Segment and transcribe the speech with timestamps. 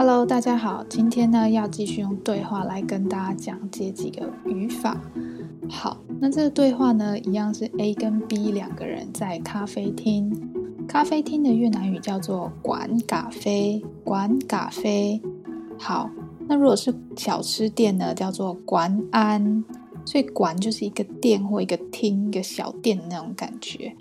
[0.00, 4.96] Hello，大家好，今天呢要继续用对话来跟大家讲解几个语法。
[5.68, 10.32] 好，那这个对话呢，一样是 A 跟 B 两个人在咖啡厅。
[10.86, 15.20] 咖啡厅的越南语叫做馆咖啡，馆咖啡。
[15.76, 16.08] 好，
[16.46, 19.64] 那如果是小吃店呢，叫做馆安。
[20.04, 23.96] 所以馆就是一个店或一个厅、一个小店那种感觉。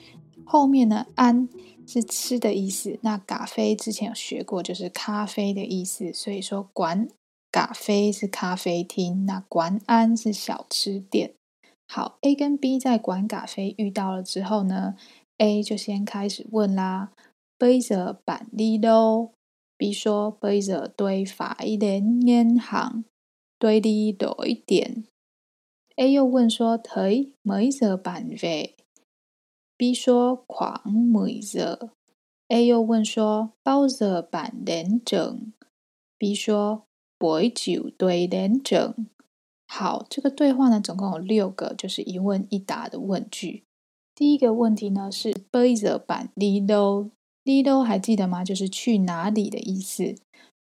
[0.45, 1.49] 后面呢，安
[1.87, 2.99] 是吃的意思。
[3.01, 6.11] 那咖啡之前有学过，就是咖啡的意思。
[6.11, 7.07] 所以说，馆
[7.51, 11.33] 咖啡是咖啡厅，那馆安是小吃店。
[11.87, 14.95] 好，A 跟 B 在馆咖啡遇到了之后呢
[15.37, 17.13] ，A 就先开始问啦。
[17.57, 19.31] 杯子板里喽
[19.77, 23.05] ，B 说杯子对法一点银行
[23.57, 25.05] 对里多一点。
[25.95, 28.75] A 又问说：“腿没着板费，
[29.77, 31.91] B 说狂美热
[32.47, 35.53] ，A 又问说包热板连整
[36.17, 36.87] ，B 说
[37.19, 39.07] 白酒对连整。
[39.67, 43.65] 好，这个对话呢总共有六个，就是一问一答的问句。
[44.15, 47.11] 第一个问题呢是杯热板里路
[47.45, 48.43] ”，“里路还记得吗？
[48.43, 50.15] 就是去哪里的意思。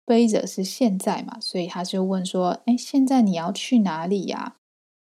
[0.05, 4.57] 背着是现在嘛，所以他就问说：“哎，现在你要去哪里呀、？”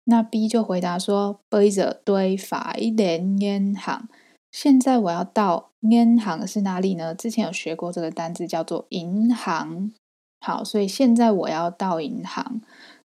[0.08, 4.02] 那 B 就回答说：Bây giờ tôi phải đến ngân hàng。
[4.52, 7.12] 现在我要到 ngân hàng 是哪里呢？
[7.12, 9.92] 之前有学过这个单字叫做银行。
[10.40, 12.60] 好，所以现在我要到银行。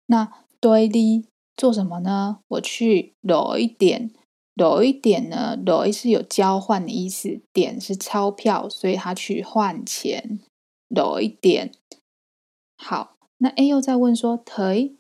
[0.05, 1.25] 那 tôi đi
[1.57, 2.39] 做什么呢？
[2.47, 10.39] 我去 đổi tiền，đổi tiền 呢？đổi 是有交换的意思，点是钞票，所以他去换钱。
[10.88, 11.72] đổi tiền。
[12.77, 14.95] 好，那 A 又在问说：Thế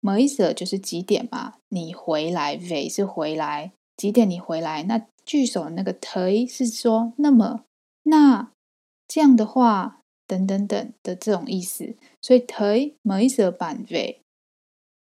[0.00, 1.54] 某意思就是几点嘛？
[1.68, 4.82] 你回来？V 是回来，几点你回来？
[4.84, 7.64] 那句首的那个 T 是说那么，
[8.04, 8.50] 那
[9.06, 11.94] 这样的话，等等等的这种意思。
[12.22, 14.22] 所以 T 某意思版 V。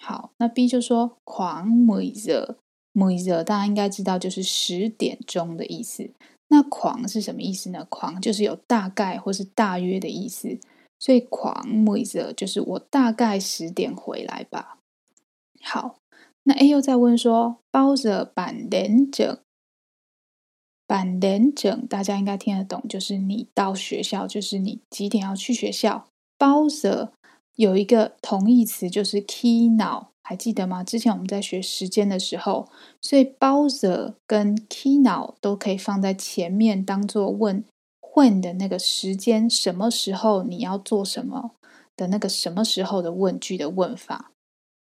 [0.01, 6.11] 好，那 B 就说 khoảng mười giờ，mười giờ 大家应该知道就是十点钟的意思。
[6.49, 10.59] 那狂是什么意思呢狂就是有大概或是大约的意思。
[10.99, 14.78] 所以 khoảng mười giờ 就是我大概十点回来吧。
[15.63, 15.97] 好，
[16.45, 26.07] 那 A 又在问说：Bao giờ bạn đến trường？bạn đến trường 大家应该听得懂，就是你到学校，就是你几点要去学校。
[26.39, 27.11] Bao giờ
[27.57, 30.83] 有一个同义词，就是 key 脑还记得吗？
[30.83, 32.71] 之前我们在学时间的时候，
[33.03, 37.63] 所以 Bao giờ 跟 key 脑都可以放在前面，当做问
[38.01, 41.51] when 的那个时间，什么时候你要做什么
[41.95, 44.33] 的那个什么时候的问句的问法。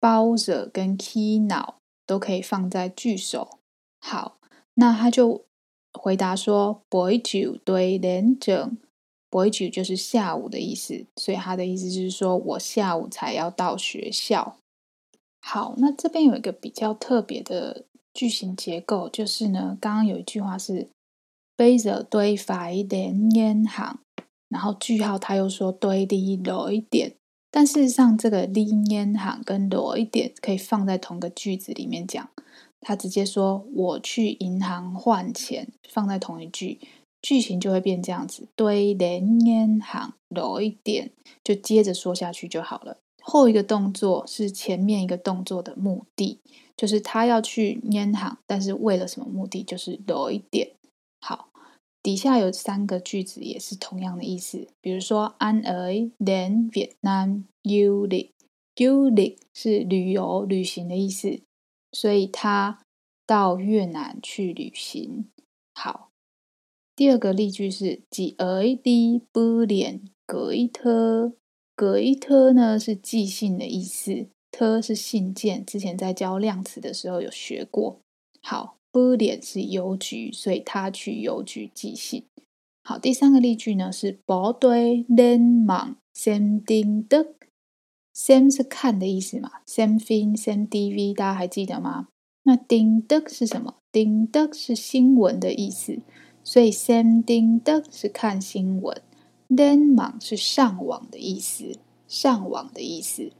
[0.00, 3.58] 包着跟 key 脑都可以放在句首，
[4.00, 4.38] 好，
[4.74, 5.44] 那他就
[5.92, 14.56] 回答说，boy to do it then，boy to 就是下午的意思，所以他的意思就是说我下午才要到学校。
[15.40, 20.88] 好，那这边有一个比较特别的句型结构，就是呢，刚刚有一句话是，
[21.56, 23.98] 杯子堆发，一连烟行，
[24.48, 26.36] 然后句号他又说堆的一
[26.80, 27.17] 点。
[27.50, 32.28] 但事实上，这个 đi ngân hàng 跟 đổi tiền 可以放在同个句子里面讲。
[32.80, 36.78] 他直接说我去银行换钱，放在同一句，
[37.20, 38.46] 句型就会变这样子。
[38.56, 41.10] tôi đến ngân hàng đổi tiền，
[41.42, 42.98] 就接着说下去就好了。
[43.20, 46.38] 后一个动作是前面一个动作的目的，
[46.76, 49.62] 就是他要去银行，但是为了什么目的？
[49.62, 50.72] 就是 đổi tiền。
[51.20, 51.48] 好。
[52.00, 61.40] 底下有三个句子也是同样的意思，比如说，Anh ấy đến Việt Nam du l i c h du l i c h 是旅游、旅行的意思，
[61.92, 62.80] 所以他
[63.26, 65.28] 到越南去旅行。
[65.74, 66.10] 好，
[66.94, 71.34] 第二个例句是，Chị ấy đi bưu điện gei te
[71.76, 78.00] gei te 呢是寄信的意思，t 是信件，之前在教量词的时候有学过。
[78.40, 78.77] 好。
[78.92, 82.24] Bưu điện 是邮局，所以他去邮局寄信。
[82.82, 92.08] 好，第三个例句呢是 Bố tôi lên mạng xem tin tức，xem 是看的意思嘛，xem phim，xem TV，大家还记得吗？
[92.44, 96.00] 那 tin tức 是什么？tin tức 是新闻的意思，
[96.42, 99.02] 所以 xem tin tức 是看新闻
[99.50, 103.32] ，lên mạng 是上网的意思，上网的意思。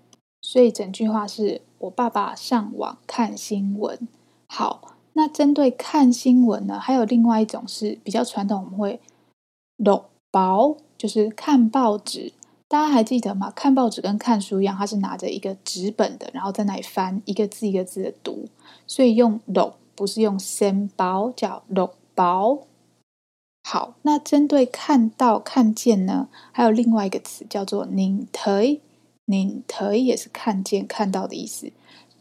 [0.43, 4.07] 所以整句话是我爸爸上网看新闻。
[4.47, 4.98] 好。
[5.19, 9.01] 那针对看新闻呢，还有另外一种是比较传统，我们会
[9.77, 12.33] đọc báo，就是看报纸。
[12.69, 13.51] 大家还记得吗？
[13.51, 18.47] 看报纸跟看书一样，它是拿着一个纸本的，然后在那里翻一个字一个字的读，
[18.87, 22.61] 所以用 đọc 不是用 xem báo，叫 đọc báo。
[23.65, 28.81] 好，那针对看到、看见呢，还有另外一个词叫做“拧腿”，
[29.27, 31.73] 拧腿也是看见、看到的意思，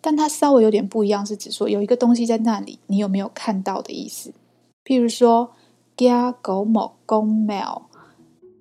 [0.01, 4.33] 但它稍微有点不一样，是指说有一个东西在那里，你有没有看到的意思。
[4.85, 5.51] 譬如说，
[5.95, 7.89] 家狗某公猫，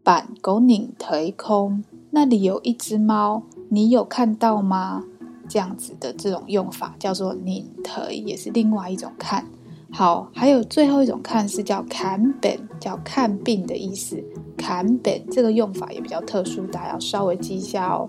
[0.03, 5.05] 板狗拧腿空，那里有一只猫，你有看到吗？
[5.49, 9.47] 这样子的这种用法叫做拧腿，也是另外一种看。
[9.93, 14.25] 好，还有最后一种看是叫看病，叫看病的意思。
[14.57, 18.09] 看病这个用法也比较特殊，大家要稍微记一下哦。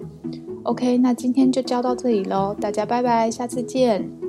[0.68, 4.27] OK，那今天就教到这里喽，大家拜拜，下次见。